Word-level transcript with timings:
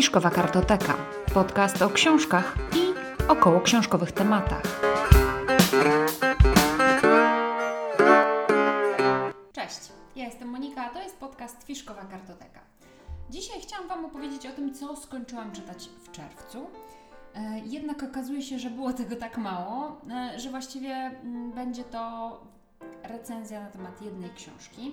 Fiszkowa 0.00 0.30
Kartoteka. 0.30 0.94
Podcast 1.34 1.82
o 1.82 1.90
książkach 1.90 2.56
i 2.76 2.94
około 3.28 3.60
książkowych 3.60 4.12
tematach. 4.12 4.62
Cześć, 9.52 9.80
ja 10.16 10.24
jestem 10.24 10.48
Monika, 10.48 10.84
a 10.84 10.90
to 10.90 11.02
jest 11.02 11.16
podcast 11.16 11.64
Fiszkowa 11.64 12.02
Kartoteka. 12.02 12.60
Dzisiaj 13.30 13.60
chciałam 13.60 13.88
Wam 13.88 14.04
opowiedzieć 14.04 14.46
o 14.46 14.50
tym, 14.50 14.74
co 14.74 14.96
skończyłam 14.96 15.52
czytać 15.52 15.88
w 16.02 16.10
czerwcu. 16.10 16.70
E, 17.34 17.58
Jednak 17.58 18.02
okazuje 18.02 18.42
się, 18.42 18.58
że 18.58 18.70
było 18.70 18.92
tego 18.92 19.16
tak 19.16 19.38
mało, 19.38 20.00
e, 20.10 20.38
że 20.40 20.50
właściwie 20.50 20.94
mm, 20.94 21.52
będzie 21.52 21.84
to 21.84 22.40
recenzja 23.02 23.60
na 23.60 23.68
temat 23.70 24.02
jednej 24.02 24.30
książki. 24.30 24.92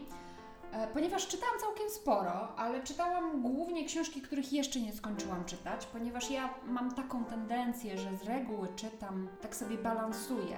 E, 0.72 0.88
Ponieważ 0.88 1.28
czytałam 1.28 1.60
całkiem 1.60 1.90
sporo, 1.90 2.56
ale 2.58 2.84
czytałam 2.84 3.42
głównie 3.42 3.86
książki, 3.86 4.22
których 4.22 4.54
jeszcze 4.54 4.80
nie 4.80 4.94
skończyłam 4.94 5.46
czytać, 5.46 5.86
ponieważ 5.86 6.32
ja 6.32 6.50
mam 6.66 6.96
taką 6.96 7.26
tendencję, 7.26 7.98
że 7.98 8.18
z 8.18 8.24
reguły 8.24 8.68
czytam, 8.76 9.28
tak 9.42 9.56
sobie 9.56 9.78
balansuję. 9.78 10.58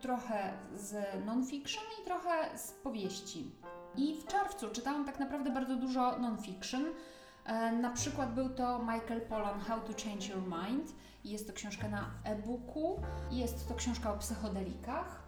Trochę 0.00 0.52
z 0.74 1.24
non-fiction 1.26 1.84
i 2.02 2.04
trochę 2.04 2.58
z 2.58 2.72
powieści. 2.72 3.50
I 3.96 4.14
w 4.20 4.26
czerwcu 4.26 4.70
czytałam 4.70 5.04
tak 5.04 5.18
naprawdę 5.18 5.50
bardzo 5.50 5.76
dużo 5.76 6.18
non-fiction. 6.18 6.84
E, 7.46 7.72
Na 7.72 7.90
przykład 7.90 8.34
był 8.34 8.48
to 8.48 8.78
Michael 8.78 9.20
Pollan 9.20 9.60
How 9.60 9.80
to 9.80 9.92
Change 10.04 10.26
Your 10.28 10.42
Mind. 10.42 10.92
Jest 11.24 11.46
to 11.46 11.52
książka 11.52 11.88
na 11.88 12.10
e-booku. 12.24 13.00
Jest 13.30 13.68
to 13.68 13.74
książka 13.74 14.12
o 14.12 14.16
psychodelikach. 14.18 15.25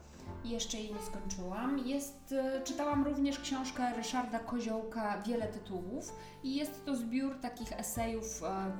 Jeszcze 0.49 0.79
jej 0.79 0.95
nie 0.95 1.03
skończyłam. 1.03 1.79
Jest, 1.79 2.33
e, 2.33 2.63
czytałam 2.65 3.05
również 3.05 3.39
książkę 3.39 3.93
Ryszarda 3.97 4.39
Koziołka 4.39 5.23
Wiele 5.23 5.47
tytułów 5.47 6.13
i 6.43 6.55
jest 6.55 6.85
to 6.85 6.97
zbiór 6.97 7.41
takich 7.41 7.73
esejów 7.73 8.43
e, 8.43 8.73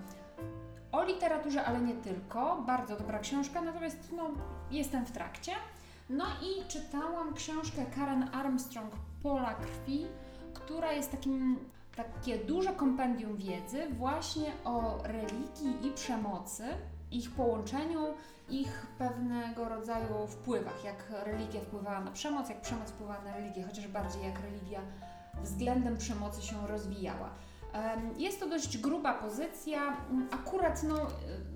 o 0.93 1.05
literaturze, 1.05 1.65
ale 1.65 1.81
nie 1.81 1.95
tylko. 1.95 2.63
Bardzo 2.67 2.97
dobra 2.97 3.19
książka, 3.19 3.61
natomiast 3.61 4.13
no, 4.17 4.31
jestem 4.71 5.07
w 5.07 5.13
trakcie. 5.13 5.53
No 6.11 6.25
i 6.25 6.69
czytałam 6.69 7.35
książkę 7.35 7.87
Karen 7.97 8.31
Armstrong 8.33 8.93
Pola 9.23 9.55
krwi, 9.55 10.07
która 10.55 10.93
jest 10.93 11.11
takim 11.11 11.59
takie 11.97 12.39
duże 12.39 12.73
kompendium 12.73 13.37
wiedzy 13.37 13.87
właśnie 13.91 14.53
o 14.65 14.99
religii 15.03 15.87
i 15.87 15.91
przemocy, 15.91 16.65
ich 17.11 17.31
połączeniu, 17.31 18.01
ich 18.49 18.87
pewnego 18.99 19.69
rodzaju 19.69 20.27
wpływach, 20.27 20.85
jak 20.85 21.13
religia 21.25 21.61
wpływała 21.61 22.01
na 22.01 22.11
przemoc, 22.11 22.49
jak 22.49 22.61
przemoc 22.61 22.91
wpływała 22.91 23.23
na 23.23 23.37
religię, 23.37 23.63
chociaż 23.63 23.89
bardziej 23.89 24.23
jak 24.23 24.41
religia 24.41 24.81
względem 25.43 25.97
przemocy 25.97 26.43
się 26.43 26.67
rozwijała. 26.67 27.31
Jest 28.17 28.41
to 28.41 28.49
dość 28.49 28.79
gruba 28.79 29.15
pozycja. 29.15 29.97
Akurat 30.31 30.83
no, 30.83 31.07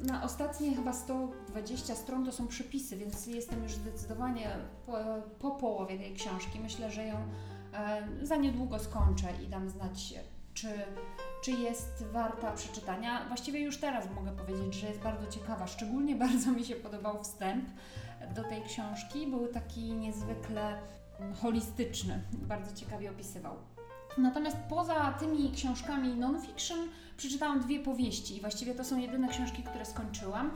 na 0.02 0.22
ostatnie 0.22 0.74
chyba 0.74 0.92
120 0.92 1.94
stron 1.94 2.24
to 2.24 2.32
są 2.32 2.48
przypisy, 2.48 2.96
więc 2.96 3.26
jestem 3.26 3.62
już 3.62 3.72
zdecydowanie 3.72 4.56
po, 4.86 4.92
po 5.38 5.50
połowie 5.50 5.98
tej 5.98 6.14
książki. 6.14 6.60
Myślę, 6.60 6.90
że 6.90 7.06
ją 7.06 7.16
za 8.22 8.36
niedługo 8.36 8.78
skończę 8.78 9.26
i 9.44 9.48
dam 9.48 9.68
znać, 9.68 10.14
czy, 10.54 10.68
czy 11.42 11.50
jest 11.50 12.04
warta 12.12 12.52
przeczytania. 12.52 13.24
Właściwie 13.28 13.60
już 13.60 13.78
teraz 13.78 14.10
mogę 14.14 14.32
powiedzieć, 14.32 14.74
że 14.74 14.86
jest 14.86 15.00
bardzo 15.00 15.26
ciekawa. 15.26 15.66
Szczególnie 15.66 16.16
bardzo 16.26 16.50
mi 16.50 16.64
się 16.64 16.74
podobał 16.74 17.22
wstęp 17.22 17.64
do 18.34 18.44
tej 18.44 18.62
książki. 18.62 19.26
Był 19.26 19.48
taki 19.48 19.92
niezwykle 19.92 20.78
holistyczny, 21.42 22.22
bardzo 22.32 22.76
ciekawie 22.76 23.10
opisywał. 23.10 23.56
Natomiast 24.18 24.56
poza 24.68 25.12
tymi 25.12 25.52
książkami 25.52 26.14
non-fiction 26.14 26.78
przeczytałam 27.16 27.60
dwie 27.60 27.80
powieści 27.80 28.36
i 28.36 28.40
właściwie 28.40 28.74
to 28.74 28.84
są 28.84 28.98
jedyne 28.98 29.28
książki, 29.28 29.62
które 29.62 29.84
skończyłam. 29.84 30.50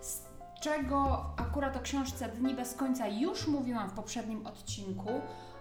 Z 0.00 0.22
czego 0.60 1.26
akurat 1.36 1.76
o 1.76 1.80
książce 1.80 2.28
Dni 2.28 2.54
bez 2.54 2.74
końca 2.74 3.08
już 3.08 3.48
mówiłam 3.48 3.90
w 3.90 3.92
poprzednim 3.92 4.46
odcinku. 4.46 5.10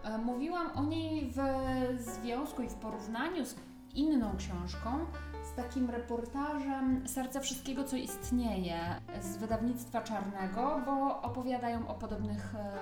E, 0.03 0.17
Mówiłam 0.17 0.71
o 0.77 0.83
niej 0.83 1.33
w 1.35 1.39
związku 2.01 2.61
i 2.61 2.69
w 2.69 2.73
porównaniu 2.73 3.45
z 3.45 3.55
inną 3.93 4.37
książką, 4.37 5.05
z 5.53 5.55
takim 5.55 5.89
reportażem 5.89 7.07
Serce 7.07 7.41
Wszystkiego, 7.41 7.83
co 7.83 7.95
istnieje 7.95 9.01
z 9.21 9.37
wydawnictwa 9.37 10.01
Czarnego, 10.01 10.81
bo 10.85 11.21
opowiadają 11.21 11.87
o 11.87 11.93
podobnych 11.93 12.55
e, 12.55 12.75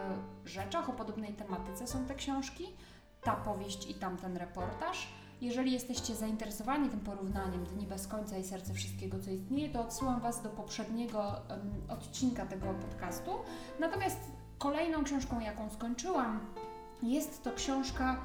rzeczach, 0.46 0.90
o 0.90 0.94
podobnej 0.94 1.34
tematyce 1.34 1.88
są 1.88 2.06
te 2.06 2.16
książki 2.16 2.68
ta 3.24 3.36
powieść 3.36 3.90
i 3.90 3.94
tamten 3.94 4.38
reportaż. 4.38 5.08
Jeżeli 5.42 5.72
jesteście 5.72 6.16
zainteresowani 6.16 6.90
tym 6.90 7.00
porównaniem 7.00 7.66
Dni 7.66 7.88
bez 7.88 8.08
końca 8.08 8.38
i 8.38 8.44
Serce 8.44 8.74
Wszystkiego, 8.74 9.20
co 9.20 9.32
istnieje, 9.32 9.70
to 9.70 9.82
odsyłam 9.82 10.22
Was 10.22 10.44
do 10.44 10.50
poprzedniego 10.50 11.36
odcinka 11.90 12.46
tego 12.46 12.66
podcastu. 12.66 13.32
Natomiast 13.80 14.20
kolejną 14.58 15.04
książką, 15.04 15.40
jaką 15.40 15.70
skończyłam, 15.70 16.40
jest 17.04 17.44
to 17.44 17.52
książka 17.52 18.18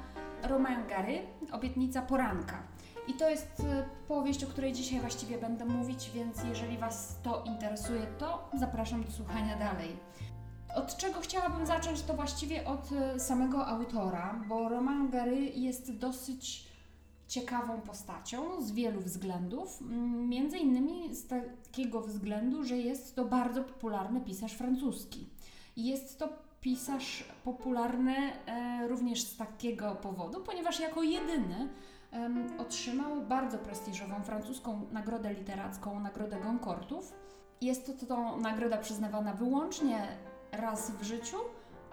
Romain 0.43 0.87
Gary, 0.87 1.19
Obietnica 1.51 2.01
poranka. 2.01 2.63
I 3.07 3.13
to 3.13 3.29
jest 3.29 3.59
e, 3.59 3.85
powieść, 4.07 4.43
o 4.43 4.47
której 4.47 4.73
dzisiaj 4.73 4.99
właściwie 4.99 5.37
będę 5.37 5.65
mówić, 5.65 6.11
więc 6.13 6.43
jeżeli 6.43 6.77
Was 6.77 7.15
to 7.23 7.43
interesuje, 7.43 8.07
to 8.17 8.49
zapraszam 8.53 9.03
do 9.03 9.11
słuchania 9.11 9.57
dalej. 9.57 9.97
Od 10.75 10.97
czego 10.97 11.19
chciałabym 11.19 11.65
zacząć, 11.65 12.01
to 12.01 12.13
właściwie 12.13 12.65
od 12.65 12.91
e, 12.91 13.19
samego 13.19 13.67
autora, 13.67 14.41
bo 14.49 14.69
Roman 14.69 15.09
Gary 15.09 15.39
jest 15.39 15.97
dosyć 15.97 16.67
ciekawą 17.27 17.81
postacią 17.81 18.61
z 18.61 18.71
wielu 18.71 19.01
względów. 19.01 19.81
Między 20.27 20.57
innymi 20.57 21.15
z 21.15 21.27
takiego 21.27 22.01
względu, 22.01 22.63
że 22.63 22.77
jest 22.77 23.15
to 23.15 23.25
bardzo 23.25 23.63
popularny 23.63 24.21
pisarz 24.21 24.53
francuski. 24.53 25.29
Jest 25.77 26.19
to 26.19 26.29
pisarz 26.61 27.23
popularny 27.43 28.15
e, 28.15 28.87
również 28.87 29.21
z 29.21 29.37
takiego 29.37 29.95
powodu, 29.95 30.43
ponieważ 30.43 30.79
jako 30.79 31.03
jedyny 31.03 31.69
otrzymał 32.57 33.21
bardzo 33.21 33.57
prestiżową 33.57 34.23
francuską 34.23 34.81
nagrodę 34.91 35.33
literacką, 35.33 35.99
nagrodę 35.99 36.39
Goncourtów. 36.39 37.13
Jest 37.61 37.99
to, 37.99 38.05
to 38.05 38.37
nagroda 38.37 38.77
przyznawana 38.77 39.33
wyłącznie 39.33 40.07
raz 40.51 40.91
w 40.91 41.03
życiu, 41.03 41.37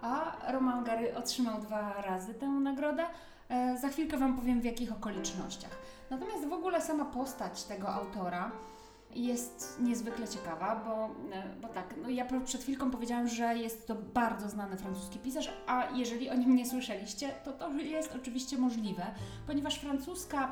a 0.01 0.37
Roman 0.51 0.83
Gary 0.83 1.15
otrzymał 1.15 1.61
dwa 1.61 2.01
razy 2.01 2.33
tę 2.33 2.47
nagrodę. 2.47 3.03
E, 3.49 3.77
za 3.77 3.89
chwilkę 3.89 4.17
Wam 4.17 4.35
powiem 4.35 4.61
w 4.61 4.65
jakich 4.65 4.91
okolicznościach. 4.91 5.77
Natomiast 6.09 6.47
w 6.47 6.53
ogóle 6.53 6.81
sama 6.81 7.05
postać 7.05 7.63
tego 7.63 7.89
autora 7.89 8.51
jest 9.11 9.77
niezwykle 9.81 10.27
ciekawa, 10.27 10.75
bo, 10.85 11.05
e, 11.35 11.55
bo 11.61 11.67
tak, 11.67 11.95
no 12.01 12.09
ja 12.09 12.25
przed 12.45 12.61
chwilką 12.61 12.91
powiedziałam, 12.91 13.27
że 13.27 13.57
jest 13.57 13.87
to 13.87 13.95
bardzo 13.95 14.49
znany 14.49 14.77
francuski 14.77 15.19
pisarz, 15.19 15.53
a 15.67 15.89
jeżeli 15.95 16.29
o 16.29 16.35
nim 16.35 16.55
nie 16.55 16.65
słyszeliście, 16.65 17.29
to 17.43 17.51
to 17.51 17.71
jest 17.71 18.15
oczywiście 18.15 18.57
możliwe, 18.57 19.05
ponieważ 19.47 19.79
francuska 19.79 20.51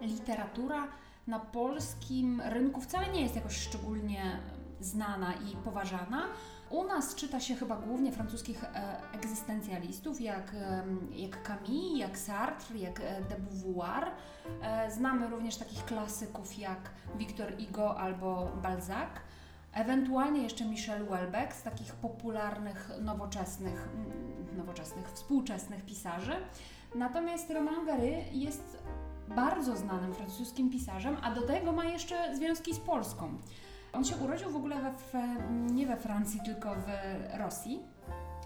literatura 0.00 0.88
na 1.26 1.38
polskim 1.38 2.40
rynku 2.40 2.80
wcale 2.80 3.08
nie 3.12 3.22
jest 3.22 3.36
jakoś 3.36 3.56
szczególnie 3.56 4.40
znana 4.80 5.34
i 5.34 5.56
poważana. 5.56 6.26
U 6.70 6.84
nas 6.84 7.14
czyta 7.14 7.40
się 7.40 7.54
chyba 7.54 7.76
głównie 7.76 8.12
francuskich 8.12 8.64
e, 8.64 8.96
egzystencjalistów, 9.12 10.20
jak, 10.20 10.56
jak 11.12 11.42
Camus, 11.46 11.98
jak 11.98 12.18
Sartre, 12.18 12.78
jak 12.78 13.00
e, 13.00 13.22
de 13.28 13.36
Beauvoir. 13.38 14.10
E, 14.62 14.90
znamy 14.90 15.28
również 15.28 15.56
takich 15.56 15.84
klasyków 15.84 16.58
jak 16.58 16.90
Victor 17.18 17.52
Hugo 17.56 17.98
albo 17.98 18.48
Balzac. 18.62 19.08
Ewentualnie 19.72 20.42
jeszcze 20.42 20.64
Michel 20.64 21.06
Houellebecq 21.06 21.54
z 21.54 21.62
takich 21.62 21.94
popularnych, 21.94 22.90
nowoczesnych, 23.00 23.88
mm, 23.94 24.56
nowoczesnych, 24.56 25.12
współczesnych 25.12 25.84
pisarzy. 25.84 26.36
Natomiast 26.94 27.50
Roman 27.50 27.86
Gary 27.86 28.24
jest 28.32 28.78
bardzo 29.28 29.76
znanym 29.76 30.14
francuskim 30.14 30.70
pisarzem, 30.70 31.16
a 31.22 31.34
do 31.34 31.42
tego 31.42 31.72
ma 31.72 31.84
jeszcze 31.84 32.36
związki 32.36 32.74
z 32.74 32.78
Polską. 32.78 33.38
On 33.94 34.04
się 34.04 34.16
urodził 34.16 34.50
w 34.50 34.56
ogóle 34.56 34.76
we, 34.80 34.92
we, 35.12 35.50
nie 35.50 35.86
we 35.86 35.96
Francji, 35.96 36.40
tylko 36.44 36.74
w 36.74 36.86
Rosji. 37.38 37.82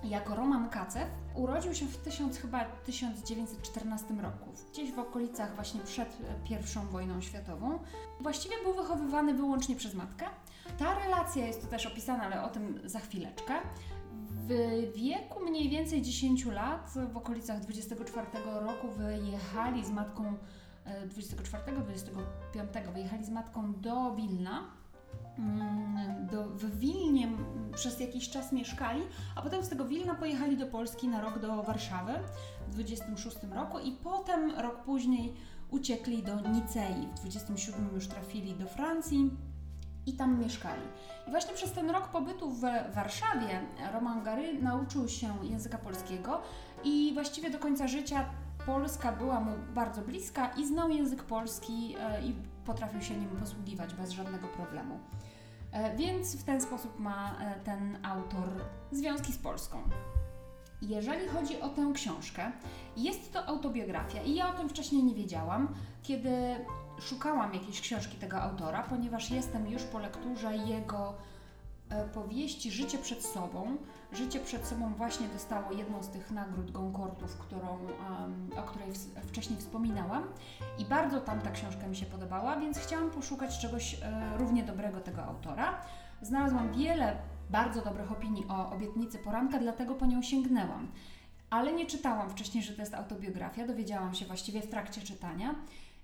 Jako 0.05 0.35
Roman 0.35 0.69
Kacew 0.69 1.09
urodził 1.35 1.75
się 1.75 1.87
w 1.87 1.97
1000, 1.97 2.39
chyba 2.39 2.65
1914 2.65 4.15
roku, 4.15 4.53
gdzieś 4.73 4.93
w 4.93 4.99
okolicach 4.99 5.55
właśnie 5.55 5.81
przed 5.81 6.09
e, 6.51 6.55
I 6.55 6.93
wojną 6.93 7.21
światową. 7.21 7.79
Właściwie 8.21 8.55
był 8.65 8.75
wychowywany 8.75 9.35
wyłącznie 9.35 9.77
przez 9.77 9.95
matkę. 9.95 10.27
Ta 10.79 10.99
relacja 10.99 11.47
jest 11.47 11.63
tu 11.63 11.67
też 11.67 11.87
opisana, 11.87 12.25
ale 12.25 12.43
o 12.43 12.49
tym 12.49 12.81
za 12.85 12.99
chwileczkę. 12.99 13.55
W 14.31 14.49
wieku 14.95 15.41
mniej 15.41 15.69
więcej 15.69 16.03
10 16.03 16.47
lat, 16.47 16.91
w 17.13 17.17
okolicach 17.17 17.61
24 17.61 18.27
roku 18.45 18.89
wyjechali 18.89 19.85
z 19.85 19.91
matką 19.91 20.35
e, 20.85 21.07
24-25 21.07 22.93
wyjechali 22.93 23.25
z 23.25 23.31
matką 23.31 23.73
do 23.81 24.15
Wilna. 24.15 24.79
Do, 26.31 26.49
w 26.49 26.79
Wilnie 26.79 27.29
przez 27.75 28.01
jakiś 28.01 28.31
czas 28.31 28.53
mieszkali, 28.53 29.01
a 29.37 29.43
potem 29.43 29.63
z 29.63 29.69
tego 29.69 29.85
Wilna 29.85 30.15
pojechali 30.15 30.57
do 30.57 30.67
Polski 30.67 31.09
na 31.09 31.21
rok 31.21 31.39
do 31.39 31.63
Warszawy 31.63 32.13
w 32.69 32.71
26 32.71 33.37
roku 33.55 33.79
i 33.79 33.93
potem 33.93 34.51
rok 34.51 34.83
później 34.83 35.35
uciekli 35.71 36.23
do 36.23 36.41
Nicei. 36.41 37.09
W 37.17 37.21
27 37.21 37.91
już 37.95 38.09
trafili 38.09 38.55
do 38.55 38.67
Francji 38.67 39.31
i 40.07 40.13
tam 40.13 40.41
mieszkali. 40.41 40.83
I 41.29 41.31
właśnie 41.31 41.55
przez 41.55 41.73
ten 41.73 41.91
rok 41.91 42.09
pobytu 42.09 42.51
w 42.51 42.61
Warszawie 42.95 43.61
Roman 43.93 44.23
Gary 44.23 44.63
nauczył 44.63 45.09
się 45.09 45.35
języka 45.43 45.79
polskiego 45.79 46.41
i 46.85 47.11
właściwie 47.15 47.51
do 47.51 47.59
końca 47.59 47.89
życia 47.89 48.25
Polska 48.69 49.13
była 49.13 49.41
mu 49.41 49.53
bardzo 49.75 50.03
bliska 50.03 50.49
i 50.49 50.67
znał 50.67 50.91
język 50.91 51.23
polski 51.23 51.97
e, 52.01 52.23
i 52.23 52.35
potrafił 52.65 53.03
się 53.03 53.17
nim 53.17 53.29
posługiwać 53.29 53.95
bez 53.95 54.11
żadnego 54.11 54.49
problemu. 54.49 54.99
E, 55.73 55.97
więc 55.97 56.37
w 56.37 56.45
ten 56.45 56.61
sposób 56.61 56.99
ma 56.99 57.39
e, 57.41 57.61
ten 57.61 58.07
autor 58.07 58.49
związki 58.93 59.33
z 59.33 59.39
Polską. 59.39 59.83
Jeżeli 60.83 61.29
chodzi 61.29 61.61
o 61.61 61.69
tę 61.69 61.93
książkę, 61.95 62.53
jest 62.97 63.33
to 63.33 63.47
autobiografia 63.47 64.23
i 64.23 64.35
ja 64.35 64.55
o 64.55 64.59
tym 64.59 64.69
wcześniej 64.69 65.05
nie 65.05 65.15
wiedziałam, 65.15 65.75
kiedy 66.03 66.31
szukałam 67.01 67.55
jakiejś 67.55 67.81
książki 67.81 68.17
tego 68.17 68.43
autora, 68.43 68.83
ponieważ 68.83 69.31
jestem 69.31 69.69
już 69.69 69.83
po 69.83 69.99
lekturze 69.99 70.57
jego 70.57 71.15
powieści 72.15 72.71
Życie 72.71 72.99
przed 72.99 73.27
sobą. 73.27 73.77
Życie 74.13 74.41
przed 74.41 74.67
sobą 74.67 74.95
właśnie 74.95 75.29
dostało 75.29 75.73
jedną 75.73 76.03
z 76.03 76.09
tych 76.09 76.31
nagród 76.31 76.71
Goncordów, 76.71 77.37
którą, 77.37 77.79
o 78.57 78.63
której 78.63 78.89
wcześniej 79.23 79.59
wspominałam 79.59 80.23
i 80.79 80.85
bardzo 80.85 81.21
tam 81.21 81.41
ta 81.41 81.51
książka 81.51 81.87
mi 81.87 81.97
się 81.97 82.07
podobała, 82.07 82.57
więc 82.57 82.79
chciałam 82.79 83.11
poszukać 83.11 83.59
czegoś 83.59 83.95
e, 83.95 84.39
równie 84.39 84.63
dobrego 84.63 85.01
tego 85.01 85.25
autora. 85.25 85.81
Znalazłam 86.23 86.73
wiele 86.73 87.17
bardzo 87.51 87.83
dobrych 87.83 88.13
opinii 88.13 88.45
o 88.49 88.71
obietnicy 88.71 89.19
poranka, 89.19 89.59
dlatego 89.59 89.95
po 89.95 90.07
nią 90.07 90.23
sięgnęłam. 90.23 90.89
Ale 91.51 91.73
nie 91.73 91.87
czytałam 91.87 92.31
wcześniej, 92.31 92.65
że 92.65 92.73
to 92.73 92.83
jest 92.83 92.95
autobiografia, 92.95 93.67
dowiedziałam 93.67 94.15
się 94.15 94.27
właściwie 94.27 94.63
w 94.63 94.71
trakcie 94.71 95.01
czytania. 95.01 95.55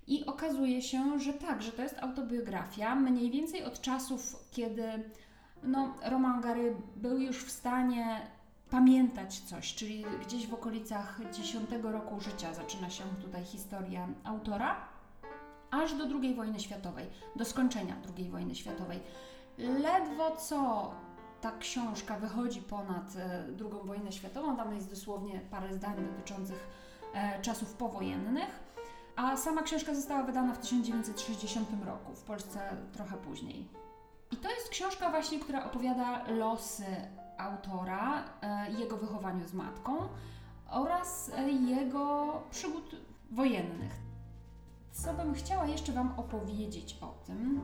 I 0.07 0.25
okazuje 0.25 0.81
się, 0.81 1.19
że 1.19 1.33
tak, 1.33 1.61
że 1.61 1.71
to 1.71 1.81
jest 1.81 1.99
autobiografia, 1.99 2.95
mniej 2.95 3.31
więcej 3.31 3.63
od 3.63 3.81
czasów, 3.81 4.49
kiedy 4.51 4.83
no, 5.65 5.93
Roman 6.05 6.41
Gary 6.41 6.75
był 6.95 7.19
już 7.19 7.43
w 7.45 7.51
stanie 7.51 8.21
pamiętać 8.69 9.39
coś, 9.39 9.75
czyli 9.75 10.05
gdzieś 10.25 10.47
w 10.47 10.53
okolicach 10.53 11.19
10 11.31 11.69
roku 11.83 12.19
życia 12.19 12.53
zaczyna 12.53 12.89
się 12.89 13.03
tutaj 13.21 13.43
historia 13.43 14.07
autora, 14.23 14.75
aż 15.71 15.93
do 15.93 16.03
II 16.03 16.35
wojny 16.35 16.59
światowej, 16.59 17.09
do 17.35 17.45
skończenia 17.45 17.95
II 18.17 18.29
wojny 18.29 18.55
światowej. 18.55 18.99
Ledwo 19.57 20.35
co 20.35 20.91
ta 21.41 21.51
książka 21.51 22.19
wychodzi 22.19 22.61
ponad 22.61 23.13
II 23.59 23.81
e, 23.81 23.87
wojnę 23.87 24.11
światową, 24.11 24.57
tam 24.57 24.75
jest 24.75 24.89
dosłownie 24.89 25.41
parę 25.51 25.73
zdań 25.73 25.95
dotyczących 25.95 26.67
e, 27.13 27.41
czasów 27.41 27.73
powojennych, 27.73 28.59
a 29.15 29.37
sama 29.37 29.61
książka 29.61 29.95
została 29.95 30.23
wydana 30.23 30.53
w 30.53 30.57
1960 30.57 31.69
roku, 31.85 32.15
w 32.15 32.23
Polsce 32.23 32.77
trochę 32.93 33.17
później. 33.17 33.84
I 34.31 34.37
to 34.37 34.49
jest 34.49 34.69
książka 34.69 35.09
właśnie, 35.09 35.39
która 35.39 35.65
opowiada 35.65 36.23
losy 36.27 36.85
autora, 37.37 38.23
e, 38.41 38.71
jego 38.71 38.97
wychowaniu 38.97 39.47
z 39.47 39.53
matką 39.53 39.97
oraz 40.69 41.31
jego 41.67 42.33
przygód 42.51 42.95
wojennych. 43.31 43.91
Co 44.91 45.13
bym 45.13 45.33
chciała 45.33 45.65
jeszcze 45.65 45.91
Wam 45.91 46.13
opowiedzieć 46.17 46.97
o 47.01 47.13
tym, 47.25 47.61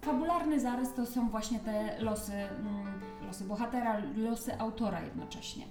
fabularny 0.00 0.60
zarys 0.60 0.94
to 0.94 1.06
są 1.06 1.28
właśnie 1.28 1.60
te 1.60 2.00
losy, 2.00 2.32
mm, 2.32 3.00
losy 3.26 3.44
bohatera, 3.44 3.96
losy 4.16 4.58
autora 4.58 5.00
jednocześnie. 5.00 5.64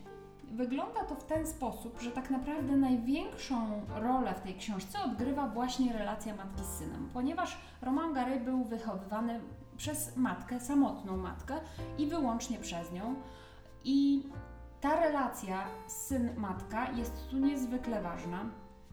Wygląda 0.51 1.03
to 1.03 1.15
w 1.15 1.23
ten 1.23 1.47
sposób, 1.47 1.99
że 2.01 2.11
tak 2.11 2.29
naprawdę 2.29 2.75
największą 2.75 3.81
rolę 3.95 4.33
w 4.33 4.41
tej 4.41 4.55
książce 4.55 5.03
odgrywa 5.03 5.47
właśnie 5.47 5.93
relacja 5.93 6.35
matki 6.35 6.63
z 6.63 6.77
synem, 6.77 7.09
ponieważ 7.13 7.57
Roman 7.81 8.13
Gary 8.13 8.39
był 8.39 8.63
wychowywany 8.63 9.39
przez 9.77 10.18
matkę, 10.18 10.60
samotną 10.60 11.18
matkę 11.18 11.60
i 11.98 12.07
wyłącznie 12.07 12.60
przez 12.60 12.92
nią. 12.92 13.16
I 13.83 14.30
ta 14.81 15.00
relacja 15.00 15.68
syn-matka 15.88 16.98
jest 16.98 17.30
tu 17.30 17.38
niezwykle 17.38 18.01
ważna. 18.01 18.45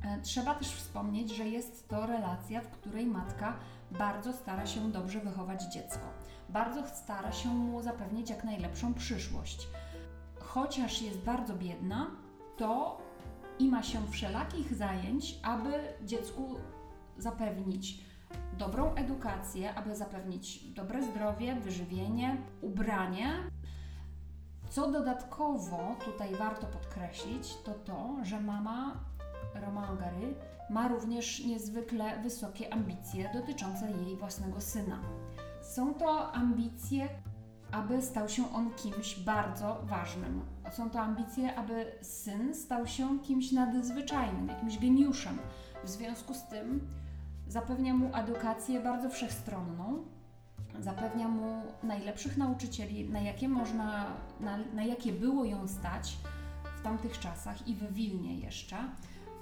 E, 0.02 0.20
trzeba 0.20 0.54
też 0.54 0.68
wspomnieć, 0.68 1.36
że 1.36 1.48
jest 1.48 1.88
to 1.88 2.06
relacja, 2.06 2.60
w 2.60 2.68
której 2.68 3.06
matka 3.06 3.56
bardzo 3.90 4.32
stara 4.32 4.66
się 4.66 4.92
dobrze 4.92 5.20
wychować 5.20 5.62
dziecko, 5.62 6.06
bardzo 6.48 6.86
stara 6.86 7.32
się 7.32 7.48
mu 7.48 7.82
zapewnić 7.82 8.30
jak 8.30 8.44
najlepszą 8.44 8.94
przyszłość. 8.94 9.68
Chociaż 10.40 11.02
jest 11.02 11.18
bardzo 11.18 11.54
biedna, 11.54 12.10
to 12.56 13.00
ima 13.58 13.82
się 13.82 14.06
wszelakich 14.10 14.74
zajęć, 14.74 15.38
aby 15.42 15.72
dziecku 16.02 16.56
zapewnić 17.18 18.04
dobrą 18.58 18.94
edukację, 18.94 19.74
aby 19.74 19.96
zapewnić 19.96 20.72
dobre 20.72 21.02
zdrowie, 21.02 21.54
wyżywienie, 21.54 22.36
ubranie. 22.60 23.28
Co 24.70 24.90
dodatkowo 24.92 25.96
tutaj 26.04 26.34
warto 26.34 26.66
podkreślić, 26.66 27.56
to 27.64 27.74
to, 27.74 28.16
że 28.22 28.40
mama 28.40 29.00
Romain 29.54 29.96
Gary 29.96 30.34
ma 30.70 30.88
również 30.88 31.44
niezwykle 31.44 32.22
wysokie 32.22 32.72
ambicje 32.72 33.30
dotyczące 33.34 33.90
jej 33.90 34.16
własnego 34.16 34.60
syna. 34.60 34.98
Są 35.62 35.94
to 35.94 36.32
ambicje, 36.32 37.08
aby 37.72 38.02
stał 38.02 38.28
się 38.28 38.54
on 38.54 38.70
kimś 38.74 39.18
bardzo 39.18 39.80
ważnym. 39.84 40.42
Są 40.72 40.90
to 40.90 41.00
ambicje, 41.00 41.54
aby 41.54 41.92
syn 42.02 42.54
stał 42.54 42.86
się 42.86 43.20
kimś 43.20 43.52
nadzwyczajnym, 43.52 44.48
jakimś 44.48 44.78
geniuszem. 44.78 45.38
W 45.84 45.88
związku 45.88 46.34
z 46.34 46.42
tym 46.42 46.88
zapewnia 47.52 47.94
mu 47.94 48.16
edukację 48.16 48.80
bardzo 48.80 49.10
wszechstronną, 49.10 50.04
zapewnia 50.80 51.28
mu 51.28 51.62
najlepszych 51.82 52.36
nauczycieli, 52.36 53.08
na 53.08 53.20
jakie 53.20 53.48
można, 53.48 54.06
na, 54.40 54.58
na 54.74 54.84
jakie 54.84 55.12
było 55.12 55.44
ją 55.44 55.68
stać 55.68 56.16
w 56.78 56.82
tamtych 56.82 57.18
czasach 57.18 57.68
i 57.68 57.74
w 57.74 57.92
Wilnie 57.92 58.38
jeszcze 58.38 58.76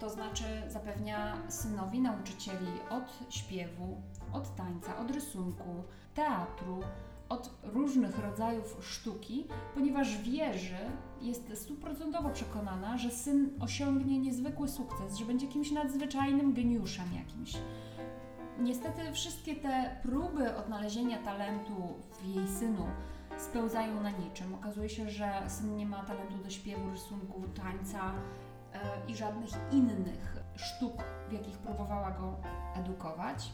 to 0.01 0.11
znaczy 0.11 0.45
zapewnia 0.69 1.37
synowi 1.49 2.01
nauczycieli 2.01 2.67
od 2.91 3.35
śpiewu, 3.35 4.03
od 4.33 4.57
tańca, 4.57 4.99
od 4.99 5.11
rysunku, 5.11 5.85
teatru, 6.15 6.81
od 7.29 7.51
różnych 7.63 8.19
rodzajów 8.19 8.77
sztuki, 8.81 9.47
ponieważ 9.75 10.19
wierzy, 10.19 10.79
jest 11.21 11.59
stuprocentowo 11.59 12.31
przekonana, 12.31 12.99
że 12.99 13.11
syn 13.11 13.51
osiągnie 13.61 14.19
niezwykły 14.19 14.69
sukces, 14.69 15.17
że 15.17 15.25
będzie 15.25 15.47
kimś 15.47 15.71
nadzwyczajnym 15.71 16.55
geniuszem 16.55 17.07
jakimś. 17.15 17.53
Niestety 18.63 19.13
wszystkie 19.13 19.57
te 19.57 19.97
próby 20.03 20.57
odnalezienia 20.57 21.19
talentu 21.19 21.75
w 22.21 22.27
jej 22.27 22.49
synu 22.49 22.87
spełzają 23.39 24.01
na 24.01 24.11
niczym. 24.11 24.55
Okazuje 24.55 24.89
się, 24.89 25.11
że 25.11 25.43
syn 25.49 25.77
nie 25.77 25.87
ma 25.87 26.03
talentu 26.03 26.39
do 26.45 26.51
śpiewu, 26.51 26.91
rysunku, 26.91 27.43
tańca, 27.55 28.13
i 29.09 29.17
żadnych 29.17 29.51
innych 29.73 30.37
sztuk, 30.57 31.03
w 31.29 31.33
jakich 31.33 31.59
próbowała 31.59 32.11
go 32.11 32.37
edukować. 32.75 33.53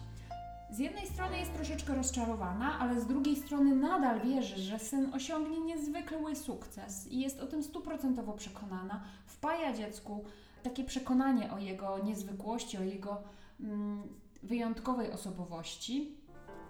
Z 0.70 0.78
jednej 0.78 1.06
strony 1.06 1.38
jest 1.38 1.54
troszeczkę 1.54 1.94
rozczarowana, 1.94 2.78
ale 2.78 3.00
z 3.00 3.06
drugiej 3.06 3.36
strony 3.36 3.76
nadal 3.76 4.20
wierzy, 4.20 4.56
że 4.56 4.78
syn 4.78 5.14
osiągnie 5.14 5.60
niezwykły 5.60 6.36
sukces 6.36 7.06
i 7.06 7.20
jest 7.20 7.40
o 7.40 7.46
tym 7.46 7.62
stuprocentowo 7.62 8.32
przekonana. 8.32 9.04
Wpaja 9.26 9.72
dziecku 9.72 10.24
takie 10.62 10.84
przekonanie 10.84 11.52
o 11.52 11.58
jego 11.58 11.98
niezwykłości, 11.98 12.78
o 12.78 12.82
jego 12.82 13.22
mm, 13.60 14.02
wyjątkowej 14.46 15.12
osobowości, 15.12 16.16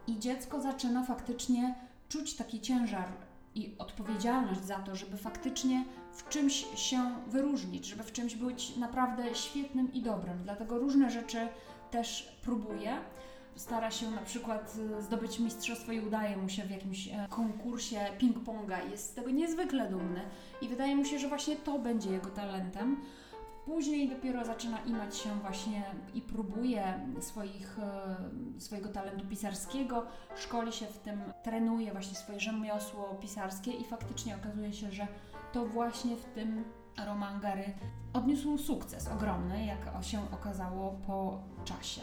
i 0.06 0.18
dziecko 0.18 0.61
zaczyna 0.61 1.04
faktycznie 1.04 1.75
czuć 2.09 2.35
taki 2.35 2.61
ciężar 2.61 3.09
i 3.54 3.75
odpowiedzialność 3.78 4.64
za 4.64 4.76
to, 4.78 4.97
żeby 4.97 5.16
faktycznie 5.16 5.85
w 6.12 6.28
czymś 6.28 6.66
się 6.75 7.14
wyróżnić, 7.26 7.87
żeby 7.87 8.02
w 8.02 8.12
czymś 8.12 8.35
być 8.35 8.76
naprawdę 8.76 9.35
świetnym 9.35 9.92
i 9.92 10.02
dobrym. 10.02 10.42
Dlatego 10.45 10.78
różne 10.78 11.11
rzeczy 11.11 11.49
też 11.90 12.37
próbuje. 12.42 12.97
Stara 13.54 13.90
się 13.90 14.11
na 14.11 14.23
przykład 14.23 14.76
y, 14.99 15.02
zdobyć 15.02 15.38
mistrzostwo 15.38 15.92
i 15.92 16.00
udaje 16.00 16.37
mu 16.37 16.49
się 16.49 16.62
w 16.62 16.71
jakimś 16.71 17.09
e, 17.09 17.26
konkursie 17.30 18.00
ping-ponga. 18.18 18.90
Jest 18.90 19.11
z 19.11 19.14
tego 19.14 19.30
niezwykle 19.30 19.90
dumny 19.90 20.21
i 20.62 20.68
wydaje 20.68 20.97
mu 20.97 21.04
się, 21.04 21.18
że 21.18 21.28
właśnie 21.28 21.56
to 21.56 21.78
będzie 21.78 22.11
jego 22.11 22.30
talentem. 22.30 23.02
Później 23.66 24.08
dopiero 24.08 24.44
zaczyna 24.44 24.78
imać 24.78 25.16
się 25.16 25.30
właśnie 25.40 25.82
i 26.14 26.23
próbuje 26.23 27.00
swoich, 27.20 27.78
e, 27.78 28.61
swojego 28.61 28.88
talentu 28.88 29.26
pisarskiego, 29.26 30.06
szkoli 30.37 30.73
się 30.73 30.87
w 30.87 30.99
tym, 30.99 31.20
trenuje 31.42 31.92
właśnie 31.92 32.14
swoje 32.14 32.40
rzemiosło 32.40 33.18
pisarskie 33.20 33.70
i 33.70 33.85
faktycznie 33.85 34.37
okazuje 34.37 34.73
się, 34.73 34.92
że 34.92 35.06
to 35.52 35.66
właśnie 35.66 36.16
w 36.16 36.25
tym 36.25 36.64
Roman 37.06 37.40
Gary 37.40 37.75
odniósł 38.12 38.58
sukces 38.58 39.08
ogromny, 39.08 39.66
jak 39.66 40.04
się 40.04 40.20
okazało 40.32 40.96
po 41.06 41.38
czasie. 41.64 42.00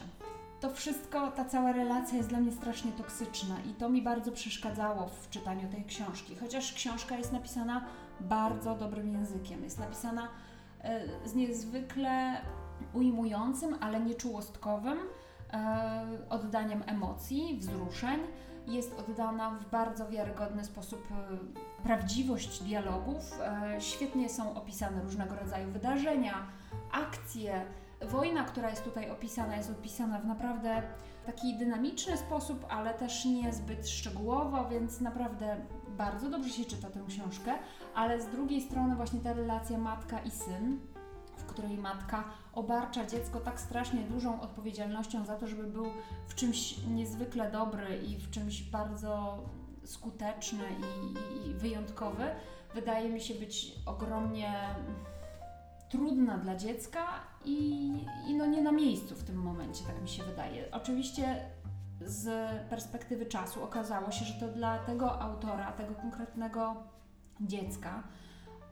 To 0.60 0.70
wszystko, 0.70 1.32
ta 1.32 1.46
cała 1.46 1.72
relacja 1.72 2.18
jest 2.18 2.30
dla 2.30 2.40
mnie 2.40 2.52
strasznie 2.52 2.92
toksyczna 2.92 3.56
i 3.72 3.74
to 3.74 3.90
mi 3.90 4.02
bardzo 4.02 4.32
przeszkadzało 4.32 5.08
w 5.08 5.30
czytaniu 5.30 5.70
tej 5.72 5.86
książki, 5.86 6.36
chociaż 6.36 6.74
książka 6.74 7.18
jest 7.18 7.34
napisana 7.34 7.86
bardzo 8.20 8.76
dobrym 8.76 9.14
językiem. 9.14 9.64
Jest 9.64 9.80
napisana 9.80 10.28
z 11.26 11.36
niezwykle 11.36 12.42
ujmującym, 12.94 13.76
ale 13.80 14.00
nie 14.00 14.16
czułostkowym 14.16 14.98
e, 15.54 16.08
oddaniem 16.30 16.84
emocji, 16.86 17.58
wzruszeń. 17.60 18.20
Jest 18.68 19.00
oddana 19.00 19.52
w 19.52 19.70
bardzo 19.70 20.10
wiarygodny 20.10 20.66
sposób 20.66 21.08
e, 21.12 21.84
prawdziwość 21.84 22.64
dialogów. 22.64 23.40
E, 23.42 23.82
świetnie 23.82 24.30
są 24.30 24.56
opisane 24.56 25.02
różnego 25.02 25.36
rodzaju 25.36 25.72
wydarzenia, 25.72 26.48
akcje. 26.92 27.66
Wojna, 28.02 28.44
która 28.44 28.70
jest 28.70 28.84
tutaj 28.84 29.12
opisana, 29.12 29.56
jest 29.56 29.70
opisana 29.70 30.20
w 30.20 30.26
naprawdę 30.26 30.82
taki 31.26 31.58
dynamiczny 31.58 32.18
sposób, 32.18 32.66
ale 32.70 32.94
też 32.94 33.26
niezbyt 33.26 33.90
szczegółowo, 33.90 34.70
więc 34.70 35.02
naprawdę 35.02 35.58
bardzo 35.98 36.30
dobrze 36.30 36.50
się 36.50 36.66
czyta 36.66 36.90
tę 36.90 37.04
książkę, 37.08 37.52
ale 37.96 38.22
z 38.22 38.28
drugiej 38.28 38.62
strony 38.62 38.96
właśnie 38.96 39.20
ta 39.20 39.34
relacja 39.34 39.78
matka 39.78 40.20
i 40.20 40.32
syn, 40.32 40.80
w 41.38 41.46
której 41.46 41.78
matka 41.78 42.24
obarcza 42.54 43.06
dziecko 43.06 43.40
tak 43.40 43.60
strasznie 43.60 44.02
dużą 44.02 44.42
odpowiedzialnością 44.42 45.26
za 45.26 45.36
to, 45.36 45.48
żeby 45.48 45.64
był 45.64 45.86
w 46.28 46.36
czymś 46.36 46.78
niezwykle 46.88 47.52
dobry 47.52 47.98
i 47.98 48.18
w 48.18 48.30
czymś 48.30 48.64
bardzo 48.64 49.44
skuteczny 49.84 50.64
i, 50.64 51.50
i 51.50 51.54
wyjątkowy, 51.54 52.24
wydaje 52.74 53.10
mi 53.10 53.22
się 53.22 53.34
być 53.34 53.76
ogromnie 53.86 54.76
trudna 55.90 56.38
dla 56.38 56.56
dziecka 56.56 57.06
i, 57.46 57.90
i 58.28 58.36
no 58.36 58.46
nie 58.46 58.62
na 58.62 58.72
miejscu 58.72 59.16
w 59.16 59.24
tym 59.24 59.36
momencie, 59.36 59.84
tak 59.86 60.02
mi 60.02 60.10
się 60.10 60.24
wydaje. 60.24 60.72
Oczywiście 60.72 61.46
z 62.06 62.52
perspektywy 62.70 63.26
czasu 63.26 63.64
okazało 63.64 64.12
się, 64.12 64.26
że 64.26 64.34
to 64.34 64.48
dla 64.48 64.78
tego 64.78 65.22
autora, 65.22 65.72
tego 65.72 65.96
konkretnego 65.96 66.76
dziecka, 67.42 68.04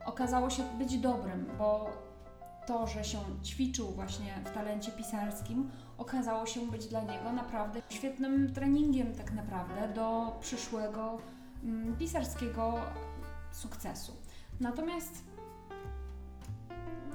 okazało 0.06 0.50
się 0.50 0.62
być 0.78 0.98
dobrym, 0.98 1.50
bo 1.58 1.90
to, 2.66 2.86
że 2.86 3.04
się 3.04 3.18
ćwiczył 3.44 3.86
właśnie 3.86 4.34
w 4.44 4.50
talencie 4.50 4.92
pisarskim, 4.92 5.70
okazało 5.98 6.46
się 6.46 6.60
być 6.60 6.86
dla 6.86 7.00
niego 7.00 7.32
naprawdę 7.32 7.82
świetnym 7.88 8.52
treningiem, 8.52 9.14
tak 9.14 9.32
naprawdę, 9.32 9.88
do 9.94 10.36
przyszłego 10.40 11.18
mm, 11.64 11.96
pisarskiego 11.96 12.74
sukcesu. 13.52 14.12
Natomiast 14.60 15.24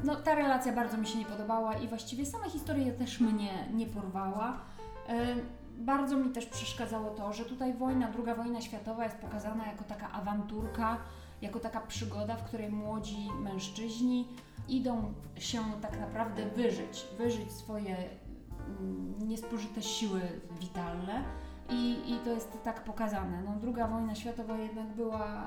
no, 0.04 0.16
ta 0.16 0.36
relacja 0.36 0.74
bardzo 0.74 0.98
mi 0.98 1.08
się 1.08 1.20
nie 1.20 1.26
podobała 1.26 1.74
i 1.74 1.88
właściwie 1.88 2.26
sama 2.26 2.50
historia 2.50 2.94
też 2.94 3.20
mnie 3.20 3.68
nie 3.74 3.86
porwała. 3.86 4.62
E, 5.10 5.36
bardzo 5.78 6.18
mi 6.18 6.30
też 6.30 6.46
przeszkadzało 6.46 7.10
to, 7.10 7.34
że 7.34 7.46
tutaj 7.46 7.74
wojna, 7.74 8.12
druga 8.12 8.36
wojna 8.36 8.62
światowa 8.62 9.04
jest 9.04 9.18
pokazana 9.18 9.68
jako 9.68 9.84
taka 9.84 10.12
awanturka, 10.12 10.98
jako 11.42 11.60
taka 11.60 11.82
przygoda, 11.82 12.36
w 12.36 12.44
której 12.44 12.70
młodzi 12.70 13.30
mężczyźni 13.40 14.28
idą 14.68 15.14
się 15.36 15.60
tak 15.82 16.00
naprawdę 16.00 16.50
wyżyć, 16.50 17.06
wyżyć 17.18 17.52
swoje 17.52 17.96
mm, 17.96 19.28
niespożyte 19.28 19.82
siły 19.82 20.22
witalne 20.60 21.24
i, 21.70 22.12
i 22.14 22.20
to 22.26 22.30
jest 22.30 22.64
tak 22.64 22.84
pokazane. 22.84 23.44
No, 23.44 23.56
druga 23.62 23.88
wojna 23.88 24.16
światowa 24.16 24.58
jednak 24.58 24.88
była 24.88 25.46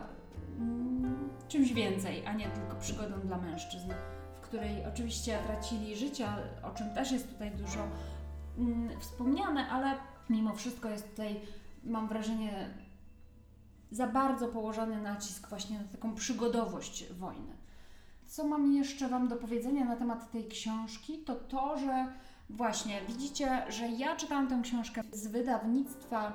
mm, 0.58 1.28
czymś 1.48 1.72
więcej, 1.72 2.26
a 2.26 2.32
nie 2.32 2.48
tylko 2.48 2.76
przygodą 2.76 3.20
dla 3.20 3.38
mężczyzn, 3.38 3.90
w 4.40 4.40
której 4.40 4.86
oczywiście 4.86 5.38
tracili 5.46 5.96
życia, 5.96 6.36
o 6.62 6.70
czym 6.70 6.94
też 6.94 7.12
jest 7.12 7.32
tutaj 7.32 7.50
dużo 7.50 7.80
mm, 8.58 9.00
wspomniane, 9.00 9.68
ale 9.68 9.94
mimo 10.30 10.54
wszystko 10.54 10.88
jest 10.88 11.10
tutaj, 11.10 11.40
mam 11.84 12.08
wrażenie, 12.08 12.70
za 13.90 14.06
bardzo 14.06 14.48
położony 14.48 15.02
nacisk 15.02 15.48
właśnie 15.48 15.78
na 15.78 15.84
taką 15.84 16.14
przygodowość 16.14 17.12
wojny. 17.12 17.56
Co 18.26 18.46
mam 18.46 18.72
jeszcze 18.72 19.08
Wam 19.08 19.28
do 19.28 19.36
powiedzenia 19.36 19.84
na 19.84 19.96
temat 19.96 20.30
tej 20.30 20.48
książki, 20.48 21.18
to 21.18 21.34
to, 21.34 21.78
że 21.78 22.12
właśnie 22.50 23.00
widzicie, 23.08 23.62
że 23.68 23.88
ja 23.88 24.16
czytałam 24.16 24.48
tę 24.48 24.60
książkę 24.62 25.02
z 25.12 25.26
wydawnictwa 25.26 26.32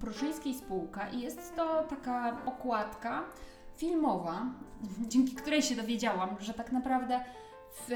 Pruszyńskiej 0.00 0.54
Spółka 0.54 1.08
i 1.08 1.20
jest 1.20 1.56
to 1.56 1.82
taka 1.82 2.36
okładka 2.46 3.24
filmowa, 3.76 4.46
dzięki 5.12 5.34
której 5.34 5.62
się 5.62 5.76
dowiedziałam, 5.76 6.36
że 6.40 6.54
tak 6.54 6.72
naprawdę 6.72 7.24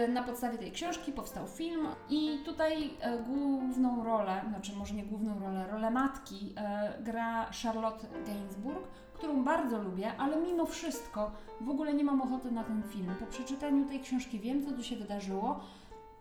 na 0.09 0.23
podstawie 0.23 0.59
tej 0.59 0.73
książki 0.73 1.13
powstał 1.13 1.47
film 1.47 1.87
i 2.09 2.39
tutaj 2.45 2.91
e, 3.01 3.19
główną 3.19 4.05
rolę, 4.05 4.43
znaczy 4.49 4.73
może 4.77 4.95
nie 4.95 5.05
główną 5.05 5.39
rolę, 5.39 5.67
rolę 5.71 5.91
matki 5.91 6.55
e, 6.57 7.03
gra 7.03 7.51
Charlotte 7.63 8.07
Gainsbourg, 8.27 8.89
którą 9.15 9.45
bardzo 9.45 9.83
lubię, 9.83 10.13
ale 10.19 10.37
mimo 10.37 10.67
wszystko 10.67 11.31
w 11.61 11.69
ogóle 11.69 11.95
nie 11.95 12.05
mam 12.05 12.21
ochoty 12.21 12.51
na 12.51 12.65
ten 12.65 12.83
film. 12.83 13.15
Po 13.21 13.27
przeczytaniu 13.27 13.85
tej 13.85 14.01
książki 14.01 14.41
wiem, 14.41 14.65
co 14.65 14.73
tu 14.73 14.83
się 14.83 14.97
wydarzyło, 14.97 15.61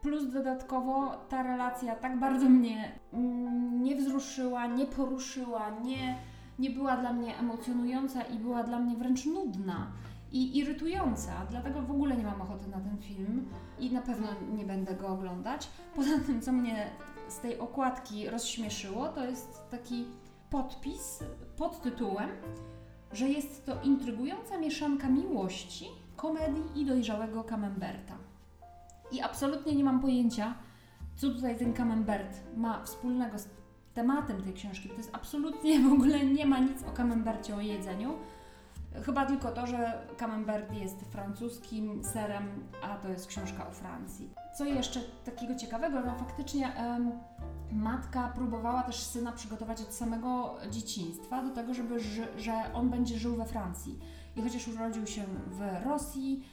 plus 0.02 0.32
dodatkowo 0.32 1.16
ta 1.30 1.44
relacja 1.44 1.96
tak 1.96 2.20
bardzo 2.20 2.50
mnie 2.50 2.92
mm, 3.14 3.84
nie 3.84 3.96
wzruszyła, 3.96 4.68
nie 4.68 4.86
poruszyła, 4.86 5.70
nie, 5.70 6.16
nie 6.60 6.70
była 6.70 6.98
dla 6.98 7.14
mnie 7.14 7.38
emocjonująca 7.38 8.22
i 8.22 8.40
była 8.40 8.64
dla 8.64 8.80
mnie 8.80 8.96
wręcz 8.96 9.26
nudna 9.26 9.92
i 10.32 10.58
irytująca, 10.58 11.46
dlatego 11.50 11.82
w 11.82 11.92
ogóle 11.92 12.18
nie 12.18 12.24
mam 12.24 12.42
ochoty 12.42 12.68
na 12.68 12.80
ten 12.80 12.98
film 12.98 13.50
i 13.80 13.92
na 13.92 14.02
pewno 14.02 14.28
nie 14.56 14.66
będę 14.66 14.96
go 14.96 15.08
oglądać. 15.08 15.70
Poza 15.96 16.20
tym, 16.20 16.42
co 16.42 16.52
mnie 16.52 16.90
z 17.28 17.40
tej 17.40 17.60
okładki 17.60 18.30
rozśmieszyło, 18.30 19.08
to 19.08 19.26
jest 19.26 19.70
taki 19.72 20.06
podpis 20.50 21.24
pod 21.58 21.82
tytułem, 21.82 22.30
że 23.12 23.30
jest 23.30 23.66
to 23.66 23.82
intrygująca 23.82 24.58
mieszanka 24.58 25.10
miłości, 25.10 25.86
komedii 26.16 26.82
i 26.82 26.86
dojrzałego 26.86 27.44
camemberta. 27.44 28.18
I 29.12 29.22
absolutnie 29.22 29.76
nie 29.76 29.84
mam 29.84 30.00
pojęcia, 30.00 30.54
co 31.16 31.30
tutaj 31.30 31.58
ten 31.58 31.74
camembert 31.74 32.40
ma 32.56 32.84
wspólnego 32.84 33.40
z 33.40 33.48
tematem 33.94 34.42
tej 34.42 34.54
książki. 34.54 34.90
To 34.90 34.96
jest 34.96 35.16
absolutnie 35.16 35.80
w 35.80 35.94
ogóle 35.94 36.26
nie 36.26 36.46
ma 36.46 36.60
nic 36.60 36.84
o 36.84 36.92
camembercie, 36.92 37.56
o 37.56 37.62
jedzeniu 37.62 38.14
Chyba 39.06 39.26
tylko 39.26 39.52
to, 39.52 39.68
że 39.68 40.08
Camembert 40.18 40.74
jest 40.74 41.02
francuskim 41.02 42.04
serem, 42.04 42.44
a 42.84 42.96
to 42.96 43.10
jest 43.10 43.28
książka 43.28 43.68
o 43.68 43.72
Francji. 43.72 44.34
Co 44.58 44.66
jeszcze 44.66 45.00
takiego 45.26 45.56
ciekawego? 45.56 46.00
No 46.00 46.16
faktycznie 46.16 46.76
em, 46.76 47.12
matka 47.72 48.32
próbowała 48.36 48.84
też 48.84 48.96
syna 48.96 49.32
przygotować 49.32 49.82
od 49.82 49.94
samego 49.94 50.56
dzieciństwa 50.72 51.44
do 51.44 51.50
tego, 51.50 51.74
żeby, 51.74 52.00
że 52.38 52.74
on 52.74 52.90
będzie 52.90 53.20
żył 53.20 53.36
we 53.36 53.46
Francji. 53.46 54.00
I 54.36 54.42
chociaż 54.42 54.68
urodził 54.68 55.08
się 55.08 55.24
w 55.48 55.86
Rosji, 55.86 56.44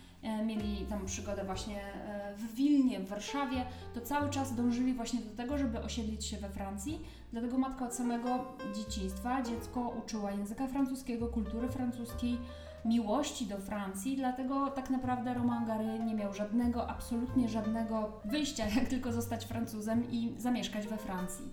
mieli 0.46 0.86
tam 0.86 1.06
przygodę 1.06 1.44
właśnie 1.44 1.80
e, 1.80 2.34
w 2.36 2.54
Wilnie, 2.54 3.00
w 3.00 3.08
Warszawie, 3.08 3.66
to 3.94 4.00
cały 4.00 4.30
czas 4.30 4.54
dążyli 4.54 4.94
właśnie 4.94 5.20
do 5.20 5.36
tego, 5.36 5.58
żeby 5.58 5.80
osiedlić 5.80 6.26
się 6.26 6.36
we 6.36 6.50
Francji 6.50 7.00
Dlatego 7.32 7.58
matka 7.58 7.84
od 7.84 7.94
samego 7.94 8.44
dzieciństwa 8.74 9.42
dziecko 9.42 9.92
uczyła 10.04 10.30
języka 10.30 10.66
francuskiego, 10.66 11.26
kultury 11.26 11.68
francuskiej, 11.68 12.38
miłości 12.84 13.46
do 13.46 13.58
Francji, 13.58 14.16
dlatego 14.16 14.70
tak 14.70 14.90
naprawdę 14.90 15.34
Romain 15.34 15.66
Gary 15.66 15.98
nie 15.98 16.14
miał 16.14 16.34
żadnego, 16.34 16.90
absolutnie 16.90 17.48
żadnego 17.48 18.20
wyjścia, 18.24 18.64
jak 18.76 18.88
tylko 18.88 19.12
zostać 19.12 19.44
Francuzem 19.44 20.10
i 20.10 20.34
zamieszkać 20.38 20.86
we 20.86 20.96
Francji. 20.96 21.44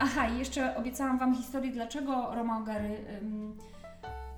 Aha, 0.00 0.28
i 0.28 0.38
jeszcze 0.38 0.76
obiecałam 0.76 1.18
Wam 1.18 1.34
historię, 1.34 1.72
dlaczego 1.72 2.34
Romain 2.34 2.64
Gary 2.64 2.96
ym, 3.22 3.56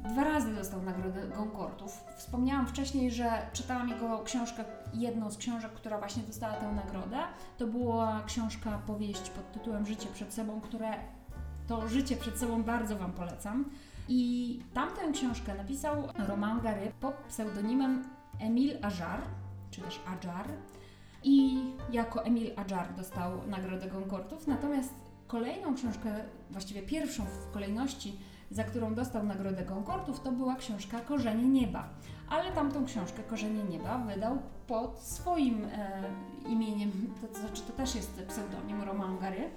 dwa 0.08 0.25
razy 0.25 0.54
dostał 0.54 0.82
nagrodę 0.82 1.28
Goncordów. 1.28 2.04
Wspomniałam 2.16 2.66
wcześniej, 2.66 3.10
że 3.10 3.30
czytałam 3.52 3.88
jego 3.88 4.18
książkę, 4.18 4.64
jedną 4.94 5.30
z 5.30 5.36
książek, 5.36 5.72
która 5.72 5.98
właśnie 5.98 6.22
dostała 6.22 6.52
tę 6.52 6.72
nagrodę. 6.72 7.18
To 7.58 7.66
była 7.66 8.22
książka, 8.26 8.78
powieść 8.86 9.30
pod 9.30 9.52
tytułem 9.52 9.86
Życie 9.86 10.08
przed 10.14 10.34
sobą, 10.34 10.60
które 10.60 10.94
to 11.68 11.88
życie 11.88 12.16
przed 12.16 12.38
sobą 12.38 12.62
bardzo 12.62 12.96
Wam 12.96 13.12
polecam. 13.12 13.64
I 14.08 14.60
tamtę 14.75 15.12
książkę 15.12 15.54
napisał 15.54 16.08
Roman 16.28 16.60
Gary 16.60 16.92
pod 17.00 17.14
pseudonimem 17.14 18.04
Emil 18.40 18.78
Ajar, 18.82 19.20
czy 19.70 19.80
też 19.80 20.00
Ajar. 20.06 20.48
I 21.25 21.60
jako 21.92 22.25
Emil 22.25 22.52
Ajar 22.56 22.94
dostał 22.94 23.46
nagrodę 23.46 23.86
Goncordów. 23.86 24.46
Natomiast 24.46 24.94
kolejną 25.26 25.75
książkę, 25.75 26.25
właściwie 26.50 26.82
pierwszą 26.82 27.25
w 27.25 27.52
kolejności, 27.52 28.18
za 28.50 28.64
którą 28.64 28.94
dostał 28.94 29.22
nagrodę 29.22 29.64
Concordów, 29.64 30.20
to 30.20 30.32
była 30.32 30.56
książka 30.56 31.00
Korzenie 31.00 31.48
Nieba. 31.48 31.88
Ale 32.28 32.52
tamtą 32.52 32.84
książkę 32.84 33.22
Korzenie 33.22 33.64
Nieba 33.64 33.98
wydał 33.98 34.38
pod 34.66 34.98
swoim 34.98 35.64
e, 35.64 36.02
imieniem, 36.48 37.14
to, 37.20 37.38
znaczy 37.38 37.62
to 37.62 37.72
też 37.72 37.94
jest 37.94 38.22
pseudonim 38.28 38.82
Roman 38.82 39.18
Gary, 39.18 39.50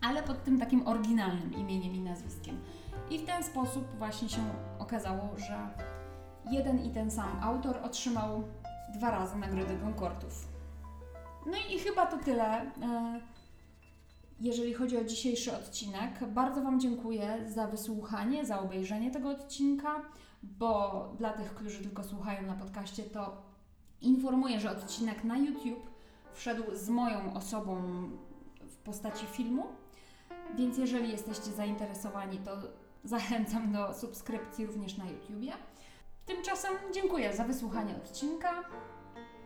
ale 0.00 0.22
pod 0.22 0.44
tym 0.44 0.58
takim 0.58 0.86
oryginalnym 0.86 1.54
imieniem 1.54 1.94
i 1.94 2.00
nazwiskiem. 2.00 2.60
I 3.10 3.18
w 3.18 3.26
ten 3.26 3.44
sposób 3.44 3.98
właśnie 3.98 4.28
się 4.28 4.42
okazało, 4.78 5.28
że 5.36 5.68
jeden 6.50 6.84
i 6.84 6.90
ten 6.90 7.10
sam 7.10 7.40
autor 7.42 7.76
otrzymał 7.82 8.42
dwa 8.94 9.10
razy 9.10 9.38
nagrodę 9.38 9.76
Concordów. 9.76 10.48
No 11.46 11.56
i 11.70 11.78
chyba 11.78 12.06
to 12.06 12.18
tyle. 12.18 12.60
E, 12.60 13.20
jeżeli 14.40 14.74
chodzi 14.74 14.96
o 14.96 15.04
dzisiejszy 15.04 15.56
odcinek. 15.56 16.24
Bardzo 16.28 16.62
Wam 16.62 16.80
dziękuję 16.80 17.44
za 17.46 17.66
wysłuchanie, 17.66 18.46
za 18.46 18.60
obejrzenie 18.60 19.10
tego 19.10 19.30
odcinka, 19.30 20.02
bo 20.42 21.12
dla 21.18 21.32
tych, 21.32 21.54
którzy 21.54 21.82
tylko 21.82 22.04
słuchają 22.04 22.46
na 22.46 22.54
podcaście, 22.54 23.02
to 23.02 23.42
informuję, 24.00 24.60
że 24.60 24.70
odcinek 24.70 25.24
na 25.24 25.38
YouTube 25.38 25.90
wszedł 26.32 26.62
z 26.74 26.88
moją 26.88 27.34
osobą 27.34 27.82
w 28.60 28.76
postaci 28.76 29.26
filmu. 29.26 29.66
Więc 30.56 30.78
jeżeli 30.78 31.10
jesteście 31.10 31.50
zainteresowani, 31.50 32.38
to 32.38 32.50
zachęcam 33.04 33.72
do 33.72 33.94
subskrypcji 33.94 34.66
również 34.66 34.96
na 34.96 35.04
YouTubie. 35.10 35.52
Tymczasem 36.26 36.72
dziękuję 36.94 37.36
za 37.36 37.44
wysłuchanie 37.44 37.96
odcinka. 37.96 38.64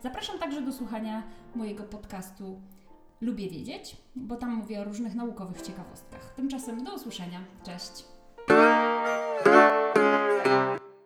Zapraszam 0.01 0.39
także 0.39 0.61
do 0.61 0.73
słuchania 0.73 1.23
mojego 1.55 1.83
podcastu 1.83 2.61
Lubię 3.23 3.49
Wiedzieć, 3.49 3.97
bo 4.15 4.35
tam 4.35 4.49
mówię 4.55 4.81
o 4.81 4.83
różnych 4.83 5.15
naukowych 5.15 5.61
ciekawostkach. 5.61 6.33
Tymczasem 6.35 6.83
do 6.83 6.95
usłyszenia. 6.95 7.39
Cześć! 7.65 8.05